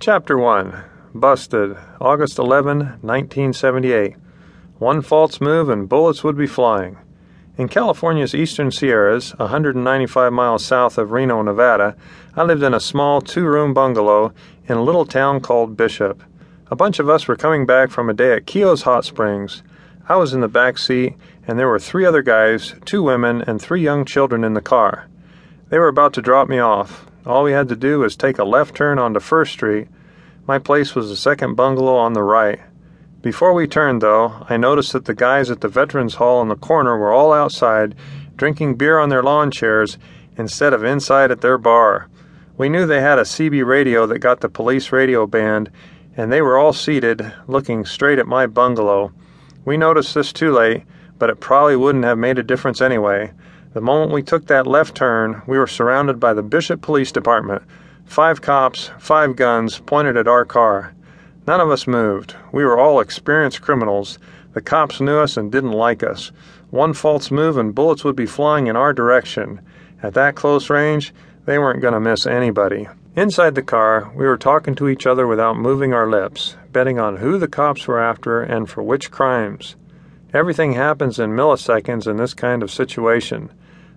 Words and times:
Chapter 0.00 0.38
1 0.38 0.82
Busted, 1.14 1.76
August 2.00 2.38
11, 2.38 2.78
1978. 3.02 4.16
One 4.78 5.02
false 5.02 5.42
move 5.42 5.68
and 5.68 5.90
bullets 5.90 6.24
would 6.24 6.38
be 6.38 6.46
flying. 6.46 6.96
In 7.58 7.68
California's 7.68 8.34
eastern 8.34 8.70
Sierras, 8.70 9.36
195 9.36 10.32
miles 10.32 10.64
south 10.64 10.96
of 10.96 11.10
Reno, 11.10 11.42
Nevada, 11.42 11.98
I 12.34 12.44
lived 12.44 12.62
in 12.62 12.72
a 12.72 12.80
small 12.80 13.20
two 13.20 13.44
room 13.44 13.74
bungalow 13.74 14.32
in 14.66 14.78
a 14.78 14.82
little 14.82 15.04
town 15.04 15.40
called 15.40 15.76
Bishop. 15.76 16.22
A 16.70 16.76
bunch 16.76 16.98
of 16.98 17.10
us 17.10 17.28
were 17.28 17.36
coming 17.36 17.66
back 17.66 17.90
from 17.90 18.08
a 18.08 18.14
day 18.14 18.32
at 18.32 18.46
Keough's 18.46 18.84
Hot 18.84 19.04
Springs. 19.04 19.62
I 20.08 20.16
was 20.16 20.32
in 20.32 20.40
the 20.40 20.48
back 20.48 20.78
seat, 20.78 21.14
and 21.46 21.58
there 21.58 21.68
were 21.68 21.78
three 21.78 22.06
other 22.06 22.22
guys, 22.22 22.74
two 22.86 23.02
women, 23.02 23.42
and 23.42 23.60
three 23.60 23.82
young 23.82 24.06
children 24.06 24.44
in 24.44 24.54
the 24.54 24.62
car. 24.62 25.10
They 25.68 25.78
were 25.78 25.88
about 25.88 26.14
to 26.14 26.22
drop 26.22 26.48
me 26.48 26.58
off. 26.58 27.09
All 27.26 27.44
we 27.44 27.52
had 27.52 27.68
to 27.68 27.76
do 27.76 27.98
was 27.98 28.16
take 28.16 28.38
a 28.38 28.44
left 28.44 28.74
turn 28.74 28.98
onto 28.98 29.20
First 29.20 29.52
Street. 29.52 29.88
My 30.46 30.58
place 30.58 30.94
was 30.94 31.10
the 31.10 31.16
second 31.16 31.54
bungalow 31.54 31.96
on 31.96 32.14
the 32.14 32.22
right. 32.22 32.60
Before 33.20 33.52
we 33.52 33.66
turned, 33.66 34.00
though, 34.00 34.46
I 34.48 34.56
noticed 34.56 34.94
that 34.94 35.04
the 35.04 35.14
guys 35.14 35.50
at 35.50 35.60
the 35.60 35.68
Veterans 35.68 36.14
Hall 36.14 36.40
in 36.40 36.48
the 36.48 36.56
corner 36.56 36.96
were 36.96 37.12
all 37.12 37.34
outside, 37.34 37.94
drinking 38.36 38.76
beer 38.76 38.98
on 38.98 39.10
their 39.10 39.22
lawn 39.22 39.50
chairs 39.50 39.98
instead 40.38 40.72
of 40.72 40.82
inside 40.82 41.30
at 41.30 41.42
their 41.42 41.58
bar. 41.58 42.08
We 42.56 42.70
knew 42.70 42.86
they 42.86 43.02
had 43.02 43.18
a 43.18 43.24
CB 43.24 43.66
radio 43.66 44.06
that 44.06 44.20
got 44.20 44.40
the 44.40 44.48
police 44.48 44.90
radio 44.90 45.26
band, 45.26 45.70
and 46.16 46.32
they 46.32 46.40
were 46.40 46.56
all 46.56 46.72
seated, 46.72 47.32
looking 47.46 47.84
straight 47.84 48.18
at 48.18 48.26
my 48.26 48.46
bungalow. 48.46 49.12
We 49.66 49.76
noticed 49.76 50.14
this 50.14 50.32
too 50.32 50.52
late, 50.52 50.84
but 51.18 51.28
it 51.28 51.40
probably 51.40 51.76
wouldn't 51.76 52.04
have 52.04 52.16
made 52.16 52.38
a 52.38 52.42
difference 52.42 52.80
anyway. 52.80 53.32
The 53.72 53.80
moment 53.80 54.10
we 54.10 54.24
took 54.24 54.46
that 54.46 54.66
left 54.66 54.96
turn, 54.96 55.42
we 55.46 55.56
were 55.56 55.68
surrounded 55.68 56.18
by 56.18 56.34
the 56.34 56.42
Bishop 56.42 56.82
Police 56.82 57.12
Department. 57.12 57.62
Five 58.04 58.42
cops, 58.42 58.90
five 58.98 59.36
guns, 59.36 59.78
pointed 59.78 60.16
at 60.16 60.26
our 60.26 60.44
car. 60.44 60.92
None 61.46 61.60
of 61.60 61.70
us 61.70 61.86
moved. 61.86 62.34
We 62.50 62.64
were 62.64 62.76
all 62.76 62.98
experienced 62.98 63.62
criminals. 63.62 64.18
The 64.54 64.60
cops 64.60 65.00
knew 65.00 65.18
us 65.18 65.36
and 65.36 65.52
didn't 65.52 65.70
like 65.70 66.02
us. 66.02 66.32
One 66.70 66.92
false 66.92 67.30
move 67.30 67.56
and 67.56 67.72
bullets 67.72 68.02
would 68.02 68.16
be 68.16 68.26
flying 68.26 68.66
in 68.66 68.74
our 68.74 68.92
direction. 68.92 69.60
At 70.02 70.14
that 70.14 70.34
close 70.34 70.68
range, 70.68 71.14
they 71.44 71.56
weren't 71.56 71.80
going 71.80 71.94
to 71.94 72.00
miss 72.00 72.26
anybody. 72.26 72.88
Inside 73.14 73.54
the 73.54 73.62
car, 73.62 74.10
we 74.16 74.26
were 74.26 74.36
talking 74.36 74.74
to 74.74 74.88
each 74.88 75.06
other 75.06 75.28
without 75.28 75.56
moving 75.56 75.94
our 75.94 76.10
lips, 76.10 76.56
betting 76.72 76.98
on 76.98 77.18
who 77.18 77.38
the 77.38 77.46
cops 77.46 77.86
were 77.86 78.00
after 78.00 78.42
and 78.42 78.68
for 78.68 78.82
which 78.82 79.12
crimes. 79.12 79.76
Everything 80.34 80.72
happens 80.72 81.20
in 81.20 81.30
milliseconds 81.30 82.08
in 82.08 82.16
this 82.16 82.34
kind 82.34 82.64
of 82.64 82.72
situation. 82.72 83.50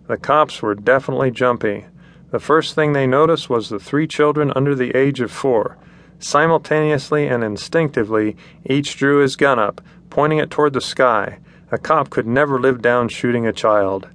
The 0.07 0.17
cops 0.17 0.61
were 0.61 0.75
definitely 0.75 1.31
jumpy. 1.31 1.85
The 2.31 2.39
first 2.39 2.75
thing 2.75 2.91
they 2.91 3.07
noticed 3.07 3.49
was 3.49 3.69
the 3.69 3.79
three 3.79 4.05
children 4.05 4.51
under 4.55 4.75
the 4.75 4.91
age 4.97 5.21
of 5.21 5.31
four. 5.31 5.77
Simultaneously 6.19 7.27
and 7.27 7.43
instinctively, 7.43 8.35
each 8.65 8.97
drew 8.97 9.19
his 9.19 9.35
gun 9.35 9.59
up, 9.59 9.81
pointing 10.09 10.39
it 10.39 10.49
toward 10.49 10.73
the 10.73 10.81
sky. 10.81 11.39
A 11.71 11.77
cop 11.77 12.09
could 12.09 12.27
never 12.27 12.59
live 12.59 12.81
down 12.81 13.07
shooting 13.07 13.47
a 13.47 13.53
child. 13.53 14.09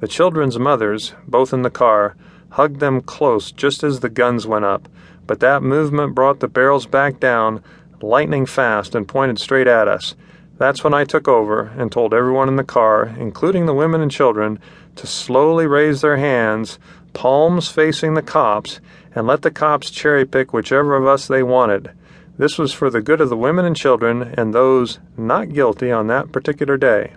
The 0.00 0.08
children's 0.08 0.58
mothers, 0.58 1.14
both 1.26 1.52
in 1.52 1.62
the 1.62 1.70
car, 1.70 2.16
hugged 2.50 2.80
them 2.80 3.00
close 3.00 3.52
just 3.52 3.82
as 3.82 4.00
the 4.00 4.08
guns 4.08 4.46
went 4.46 4.64
up, 4.64 4.88
but 5.26 5.40
that 5.40 5.62
movement 5.62 6.14
brought 6.14 6.40
the 6.40 6.48
barrels 6.48 6.86
back 6.86 7.20
down, 7.20 7.62
lightning 8.00 8.46
fast, 8.46 8.94
and 8.94 9.08
pointed 9.08 9.38
straight 9.38 9.66
at 9.66 9.88
us. 9.88 10.14
That's 10.56 10.84
when 10.84 10.94
I 10.94 11.04
took 11.04 11.26
over 11.26 11.72
and 11.76 11.90
told 11.90 12.14
everyone 12.14 12.48
in 12.48 12.56
the 12.56 12.64
car, 12.64 13.14
including 13.18 13.66
the 13.66 13.74
women 13.74 14.00
and 14.00 14.10
children, 14.10 14.58
to 14.96 15.06
slowly 15.06 15.66
raise 15.66 16.00
their 16.00 16.16
hands, 16.16 16.78
palms 17.12 17.68
facing 17.68 18.14
the 18.14 18.22
cops, 18.22 18.80
and 19.14 19.26
let 19.26 19.42
the 19.42 19.50
cops 19.50 19.90
cherry 19.90 20.24
pick 20.24 20.52
whichever 20.52 20.94
of 20.94 21.06
us 21.06 21.26
they 21.26 21.42
wanted. 21.42 21.90
This 22.36 22.58
was 22.58 22.72
for 22.72 22.90
the 22.90 23.02
good 23.02 23.20
of 23.20 23.30
the 23.30 23.36
women 23.36 23.64
and 23.64 23.76
children 23.76 24.34
and 24.36 24.52
those 24.52 24.98
not 25.16 25.52
guilty 25.52 25.90
on 25.90 26.06
that 26.08 26.32
particular 26.32 26.76
day. 26.76 27.12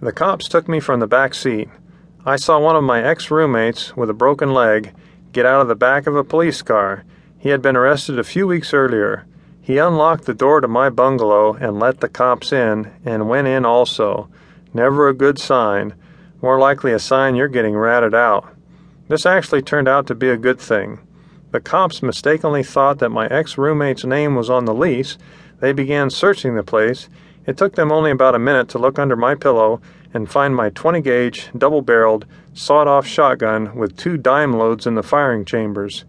The 0.00 0.12
cops 0.12 0.48
took 0.48 0.68
me 0.68 0.80
from 0.80 1.00
the 1.00 1.06
back 1.06 1.34
seat. 1.34 1.68
I 2.26 2.36
saw 2.36 2.58
one 2.58 2.76
of 2.76 2.82
my 2.84 3.02
ex 3.02 3.30
roommates 3.30 3.96
with 3.96 4.10
a 4.10 4.14
broken 4.14 4.52
leg 4.52 4.92
get 5.32 5.46
out 5.46 5.60
of 5.60 5.68
the 5.68 5.74
back 5.74 6.06
of 6.06 6.16
a 6.16 6.24
police 6.24 6.62
car. 6.62 7.04
He 7.38 7.48
had 7.48 7.62
been 7.62 7.76
arrested 7.76 8.18
a 8.18 8.24
few 8.24 8.46
weeks 8.46 8.74
earlier. 8.74 9.26
He 9.64 9.78
unlocked 9.78 10.24
the 10.24 10.34
door 10.34 10.60
to 10.60 10.66
my 10.66 10.90
bungalow 10.90 11.54
and 11.54 11.78
let 11.78 12.00
the 12.00 12.08
cops 12.08 12.52
in, 12.52 12.90
and 13.04 13.28
went 13.28 13.46
in 13.46 13.64
also. 13.64 14.28
Never 14.74 15.08
a 15.08 15.14
good 15.14 15.38
sign. 15.38 15.94
More 16.42 16.58
likely 16.58 16.92
a 16.92 16.98
sign 16.98 17.36
you're 17.36 17.46
getting 17.46 17.76
ratted 17.76 18.12
out. 18.12 18.52
This 19.06 19.24
actually 19.24 19.62
turned 19.62 19.86
out 19.86 20.08
to 20.08 20.16
be 20.16 20.28
a 20.28 20.36
good 20.36 20.58
thing. 20.58 20.98
The 21.52 21.60
cops 21.60 22.02
mistakenly 22.02 22.64
thought 22.64 22.98
that 22.98 23.10
my 23.10 23.28
ex 23.28 23.56
roommate's 23.56 24.04
name 24.04 24.34
was 24.34 24.50
on 24.50 24.64
the 24.64 24.74
lease. 24.74 25.16
They 25.60 25.72
began 25.72 26.10
searching 26.10 26.56
the 26.56 26.64
place. 26.64 27.08
It 27.46 27.56
took 27.56 27.76
them 27.76 27.92
only 27.92 28.10
about 28.10 28.34
a 28.34 28.40
minute 28.40 28.68
to 28.70 28.78
look 28.78 28.98
under 28.98 29.14
my 29.14 29.36
pillow 29.36 29.80
and 30.12 30.28
find 30.28 30.56
my 30.56 30.70
20 30.70 31.00
gauge, 31.02 31.50
double 31.56 31.82
barreled, 31.82 32.26
sawed 32.52 32.88
off 32.88 33.06
shotgun 33.06 33.76
with 33.76 33.96
two 33.96 34.16
dime 34.16 34.54
loads 34.54 34.88
in 34.88 34.96
the 34.96 35.04
firing 35.04 35.44
chambers. 35.44 36.04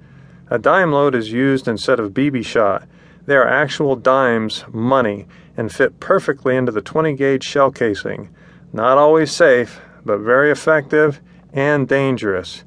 A 0.50 0.58
dime 0.58 0.92
load 0.92 1.14
is 1.14 1.32
used 1.32 1.68
instead 1.68 2.00
of 2.00 2.14
BB 2.14 2.44
shot. 2.46 2.88
They 3.26 3.36
are 3.36 3.48
actual 3.48 3.96
dimes, 3.96 4.66
money, 4.74 5.28
and 5.56 5.72
fit 5.72 6.00
perfectly 6.00 6.56
into 6.56 6.72
the 6.72 6.82
20 6.82 7.14
gauge 7.14 7.44
shell 7.44 7.72
casing. 7.72 8.30
Not 8.74 8.98
always 8.98 9.32
safe, 9.32 9.80
but 10.04 10.20
very 10.20 10.52
effective 10.52 11.22
and 11.54 11.88
dangerous. 11.88 12.64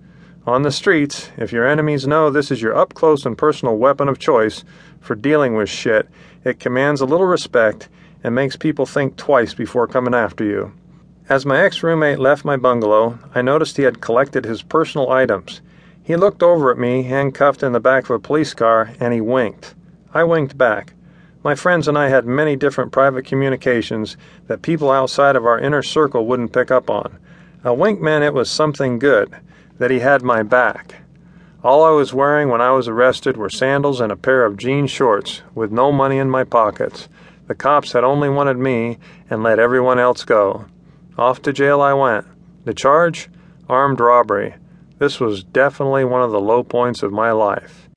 On 0.47 0.63
the 0.63 0.71
streets, 0.71 1.31
if 1.37 1.53
your 1.53 1.67
enemies 1.67 2.07
know 2.07 2.31
this 2.31 2.51
is 2.51 2.63
your 2.63 2.77
up 2.77 2.95
close 2.95 3.27
and 3.27 3.37
personal 3.37 3.77
weapon 3.77 4.09
of 4.09 4.19
choice 4.19 4.65
for 5.01 5.15
dealing 5.15 5.55
with 5.57 5.69
shit, 5.69 6.09
it 6.45 6.61
commands 6.61 7.01
a 7.01 7.07
little 7.07 7.27
respect 7.27 7.89
and 8.23 8.35
makes 8.35 8.57
people 8.57 8.87
think 8.87 9.17
twice 9.17 9.53
before 9.53 9.87
coming 9.87 10.15
after 10.15 10.45
you. 10.45 10.73
As 11.29 11.45
my 11.45 11.61
ex 11.61 11.83
roommate 11.83 12.21
left 12.21 12.45
my 12.45 12.57
bungalow, 12.57 13.19
I 13.35 13.43
noticed 13.43 13.77
he 13.77 13.83
had 13.83 14.01
collected 14.01 14.45
his 14.45 14.63
personal 14.63 15.11
items. 15.11 15.61
He 16.03 16.15
looked 16.15 16.43
over 16.43 16.71
at 16.71 16.79
me, 16.79 17.03
handcuffed 17.03 17.65
in 17.65 17.73
the 17.73 17.81
back 17.81 18.05
of 18.05 18.11
a 18.11 18.21
police 18.21 18.55
car, 18.55 18.93
and 19.01 19.13
he 19.13 19.21
winked. 19.21 19.75
I 20.17 20.25
winked 20.25 20.57
back. 20.57 20.95
My 21.45 21.55
friends 21.55 21.89
and 21.89 21.99
I 21.99 22.09
had 22.09 22.25
many 22.25 22.57
different 22.57 22.91
private 22.91 23.27
communications 23.27 24.17
that 24.47 24.63
people 24.63 24.91
outside 24.91 25.37
of 25.37 25.45
our 25.45 25.59
inner 25.59 25.83
circle 25.83 26.25
wouldn't 26.25 26.55
pick 26.55 26.71
up 26.71 26.89
on. 26.89 27.19
A 27.65 27.75
wink 27.75 28.01
meant 28.01 28.25
it 28.25 28.33
was 28.33 28.51
something 28.51 28.99
good, 28.99 29.37
that 29.77 29.91
he 29.91 29.99
had 29.99 30.23
my 30.23 30.43
back. 30.43 31.03
All 31.63 31.85
I 31.85 31.91
was 31.91 32.15
wearing 32.15 32.49
when 32.49 32.63
I 32.63 32.71
was 32.71 32.89
arrested 32.89 33.37
were 33.37 33.51
sandals 33.51 34.01
and 34.01 34.11
a 34.11 34.17
pair 34.17 34.47
of 34.47 34.57
jean 34.57 34.87
shorts, 34.87 35.43
with 35.55 35.71
no 35.71 35.93
money 35.93 36.17
in 36.17 36.31
my 36.31 36.45
pockets. 36.45 37.11
The 37.47 37.55
cops 37.55 37.93
had 37.93 38.03
only 38.03 38.31
wanted 38.31 38.57
me 38.57 38.97
and 39.29 39.43
let 39.43 39.59
everyone 39.59 39.99
else 39.99 40.25
go. 40.25 40.65
Off 41.19 41.43
to 41.43 41.53
jail 41.53 41.83
I 41.83 41.93
went. 41.93 42.25
The 42.65 42.73
charge? 42.73 43.29
Armed 43.69 44.01
robbery. 44.01 44.55
This 44.99 45.21
was 45.21 45.45
definitely 45.45 46.07
one 46.07 46.23
of 46.23 46.31
the 46.31 46.41
low 46.41 46.63
points 46.63 47.03
of 47.03 47.13
my 47.13 47.33
life. 47.33 47.91